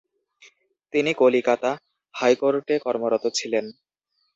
[0.93, 1.71] তিনি কলিকাতা
[2.15, 3.65] হাইকোর্টে কর্মরত ছিলেন।